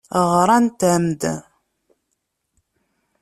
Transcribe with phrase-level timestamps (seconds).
[0.33, 1.21] Ɣrant-am-d.